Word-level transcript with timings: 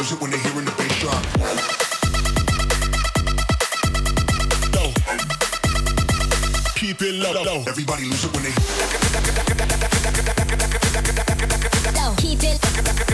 when 0.00 0.30
they're 0.30 0.40
hearing 0.40 0.64
the 0.64 0.72
bass 0.78 0.98
drop. 0.98 1.22
Keep 6.74 7.02
it 7.02 7.14
low, 7.16 7.32
low. 7.42 7.64
Everybody 7.66 8.04
lose 8.04 8.24
it 8.24 8.32
when 8.32 8.44
they. 8.44 8.52
Keep 12.16 12.42
it. 12.44 13.09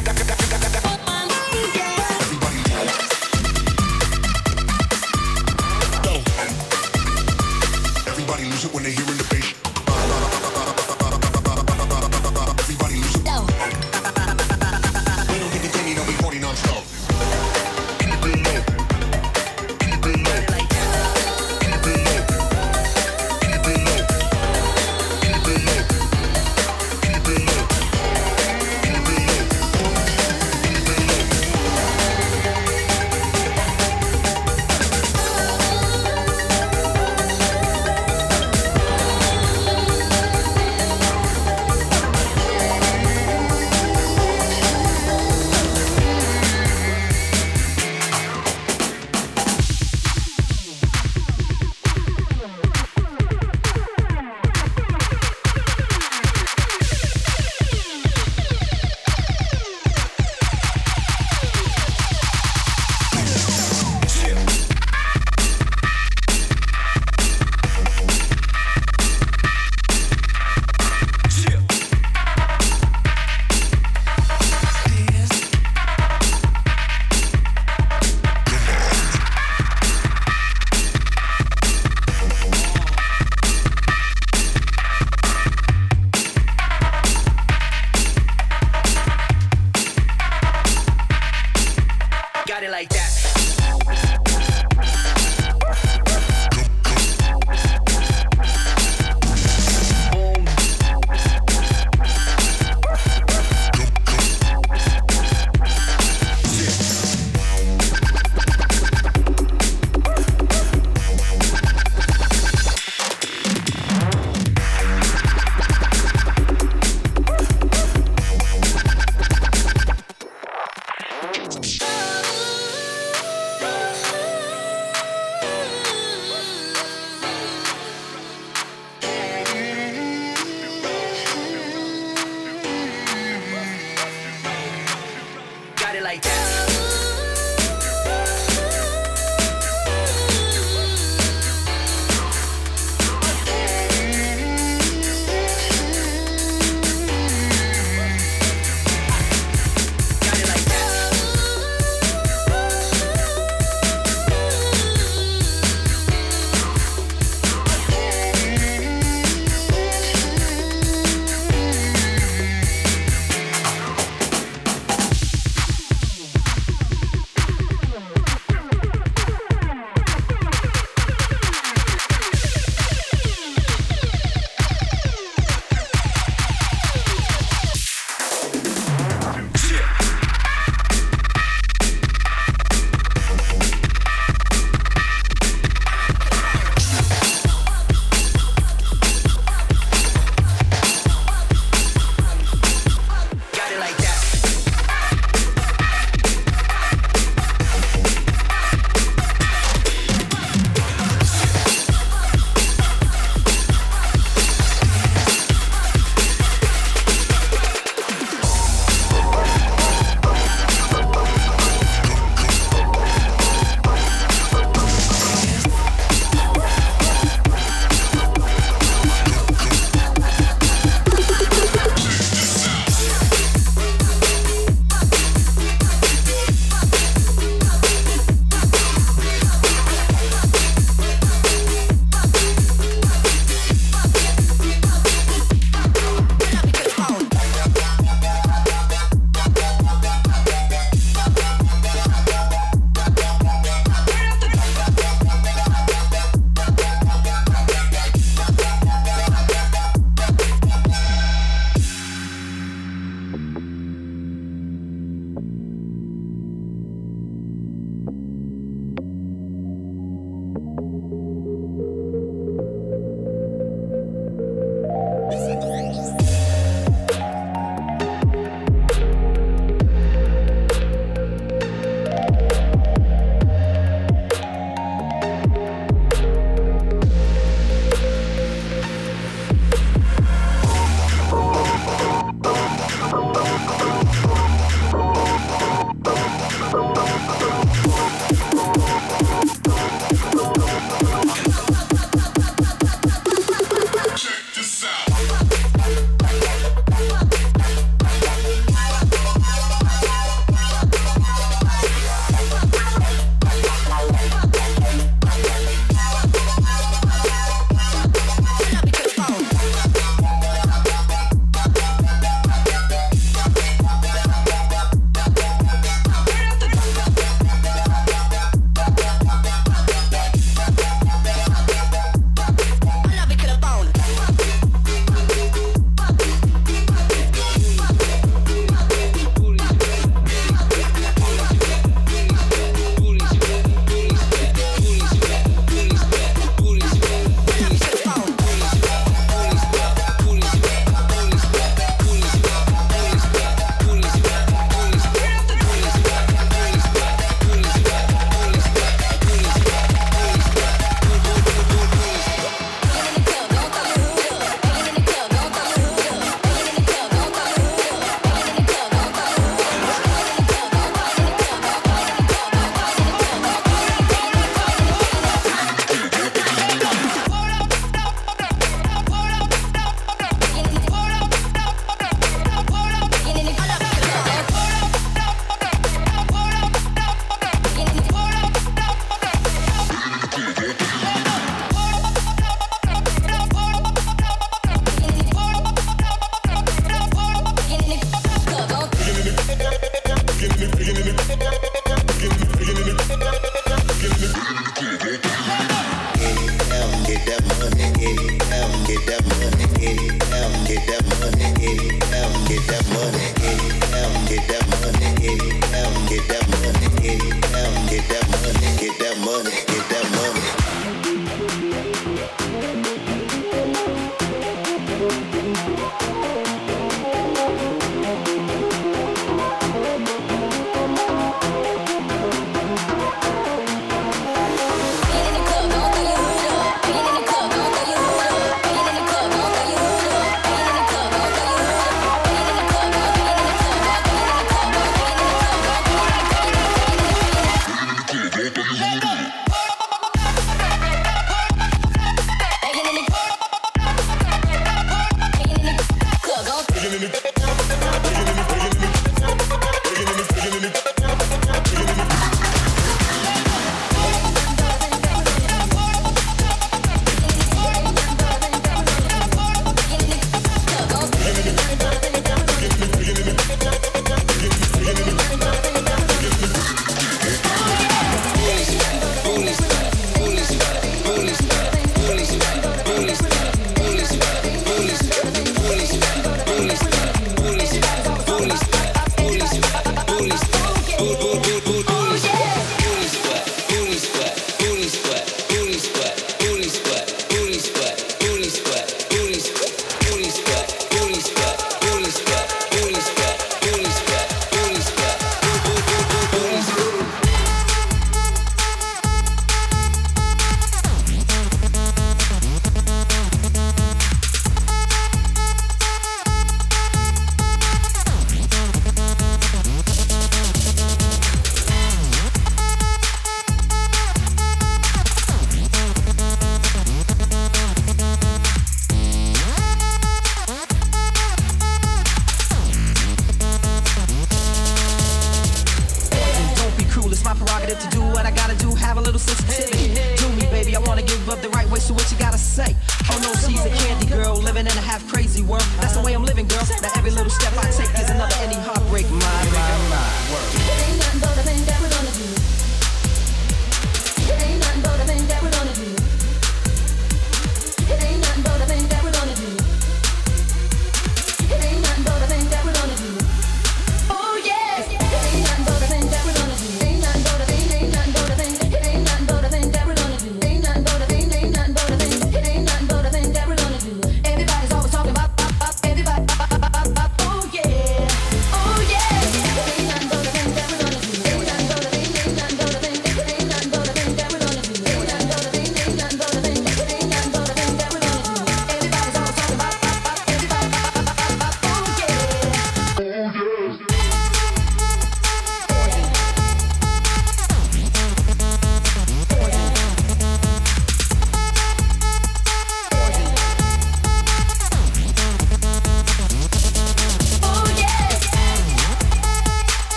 in 446.96 447.02
the 447.10 447.45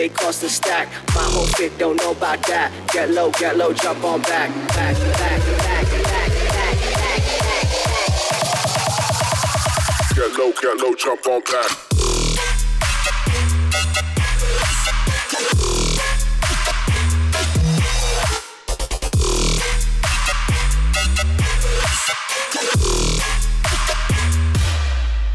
they 0.00 0.08
cost 0.08 0.42
a 0.42 0.48
stack. 0.48 0.88
My 1.14 1.22
whole 1.24 1.44
fit 1.44 1.76
don't 1.76 1.96
know 1.98 2.12
about 2.12 2.42
that. 2.46 2.72
Get 2.90 3.10
low, 3.10 3.30
get 3.32 3.58
low, 3.58 3.74
jump 3.74 4.02
on 4.02 4.22
back, 4.22 4.48
back, 4.68 4.96
back, 4.96 5.18
back, 5.18 5.44
back, 5.58 5.86
back, 5.90 6.32
back, 6.48 6.78
back. 6.88 7.20
Get 10.16 10.32
low, 10.38 10.52
get 10.52 10.76
low, 10.78 10.94
jump 10.94 11.26
on 11.26 11.42
back. 11.42 11.70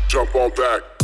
Jump 0.08 0.36
on 0.36 0.50
back. 0.56 0.95